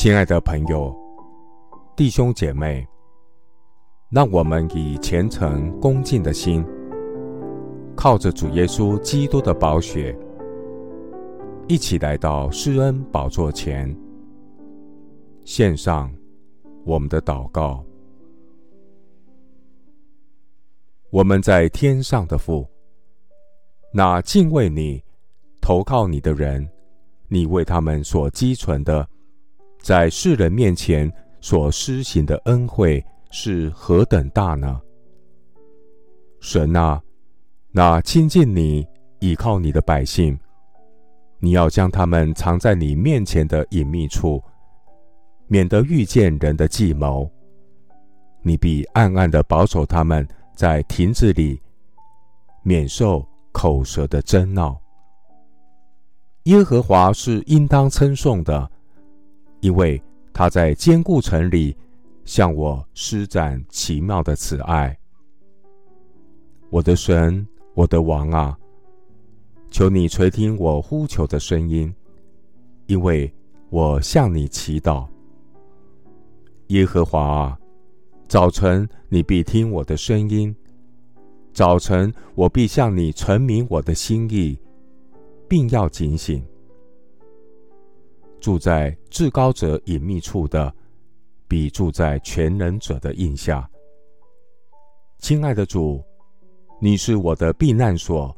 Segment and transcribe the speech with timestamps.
[0.00, 0.96] 亲爱的朋友、
[1.96, 2.86] 弟兄姐妹，
[4.10, 6.64] 让我们以虔诚恭敬的心，
[7.96, 10.16] 靠着主耶稣基督的宝血，
[11.66, 13.92] 一起来到施恩宝座前，
[15.44, 16.14] 献上
[16.84, 17.84] 我们的祷告。
[21.10, 22.64] 我们在天上的父，
[23.92, 25.02] 那敬畏你、
[25.60, 26.68] 投靠你的人，
[27.26, 29.04] 你为他们所积存的。
[29.80, 31.10] 在世人面前
[31.40, 34.80] 所施行的恩惠是何等大呢？
[36.40, 37.00] 神啊，
[37.70, 38.86] 那亲近你、
[39.20, 40.38] 倚靠你的百姓，
[41.38, 44.42] 你要将他们藏在你面前的隐秘处，
[45.46, 47.30] 免得遇见人的计谋。
[48.42, 51.60] 你必暗暗的保守他们在亭子里，
[52.62, 54.80] 免受口舌的争闹。
[56.44, 58.70] 耶和华是应当称颂的。
[59.60, 60.00] 因为
[60.32, 61.76] 他在坚固城里
[62.24, 64.96] 向我施展奇妙的慈爱，
[66.70, 68.56] 我的神，我的王啊，
[69.70, 71.92] 求你垂听我呼求的声音，
[72.86, 73.32] 因为
[73.70, 75.06] 我向你祈祷。
[76.68, 77.58] 耶和华啊，
[78.28, 80.54] 早晨你必听我的声音，
[81.52, 84.58] 早晨我必向你陈明我的心意，
[85.48, 86.44] 并要警醒。
[88.40, 90.72] 住在至高者隐秘处的，
[91.46, 93.68] 比住在全能者的荫下。
[95.18, 96.02] 亲爱的主，
[96.80, 98.34] 你是我的避难所，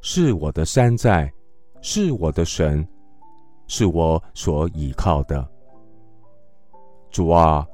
[0.00, 1.30] 是我的山寨，
[1.82, 2.86] 是我的神，
[3.66, 5.46] 是我所倚靠的。
[7.10, 7.66] 主啊，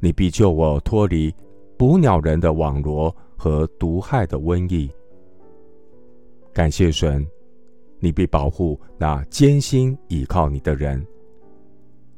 [0.00, 1.32] 你必救我脱离
[1.78, 4.90] 捕鸟人的网罗和毒害的瘟疫。
[6.52, 7.26] 感谢神。
[8.04, 11.02] 你必保护那坚心倚靠你的人。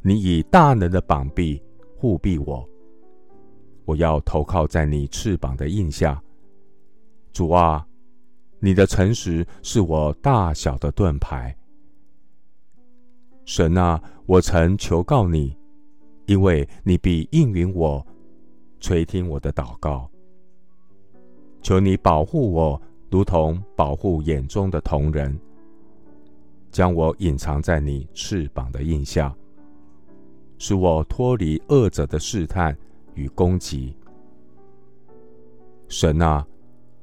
[0.02, 1.62] 你以大能的膀臂
[1.96, 2.68] 护庇我。
[3.84, 6.20] 我要投靠在你翅膀的印下。
[7.32, 7.86] 主啊，
[8.58, 11.56] 你的诚实是我大小的盾牌。
[13.44, 15.56] 神啊，我曾求告你，
[16.26, 18.04] 因为你必应允我，
[18.80, 20.10] 垂听我的祷告。
[21.62, 25.38] 求你保护我，如同保护眼中的瞳人。
[26.76, 29.34] 将我隐藏在你翅膀的印下，
[30.58, 32.76] 使我脱离恶者的试探
[33.14, 33.96] 与攻击。
[35.88, 36.46] 神啊，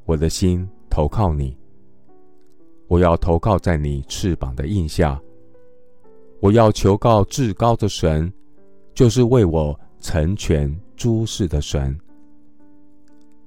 [0.05, 1.57] 我的心投靠你，
[2.85, 5.19] 我要投靠在你翅膀的印下。
[6.39, 8.31] 我要求告至高的神，
[8.93, 11.99] 就是为我成全诸事的神。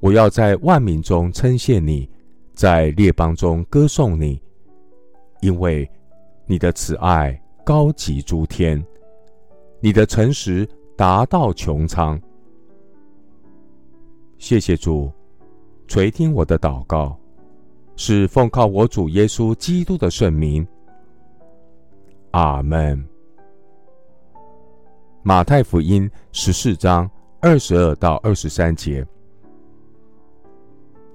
[0.01, 2.11] 我要在万民中称谢你，
[2.53, 4.43] 在列邦中歌颂你，
[5.41, 5.89] 因为。
[6.49, 8.85] 你的慈爱高及诸天，
[9.81, 12.21] 你的诚实达到穹苍。
[14.39, 15.11] 谢谢主，
[15.89, 17.19] 垂听我的祷告，
[17.97, 20.65] 是奉靠我主耶稣基督的圣名。
[22.31, 23.05] 阿门。
[25.25, 29.05] 马太福音十四章二十二到二十三节，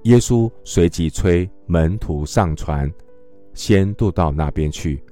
[0.02, 2.92] 耶稣随即催门徒上船，
[3.54, 5.02] 先渡到那边去。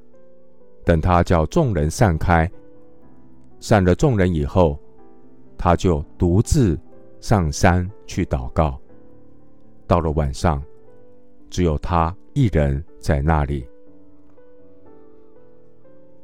[0.84, 2.50] 等他叫众人散开，
[3.60, 4.78] 散了众人以后，
[5.58, 6.78] 他就独自
[7.20, 8.78] 上山去祷告。
[9.86, 10.62] 到了晚上，
[11.50, 13.66] 只有他一人在那里。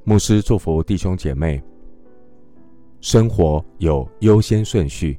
[0.05, 1.61] 牧师祝福弟兄姐妹，
[3.00, 5.19] 生活有优先顺序，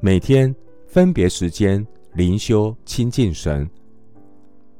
[0.00, 0.54] 每天
[0.86, 3.68] 分别时间灵修亲近神，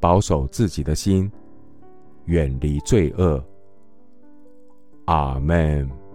[0.01, 1.31] 保守自己的心。
[2.27, 3.43] 远离罪恶。
[5.07, 6.06] 阿门。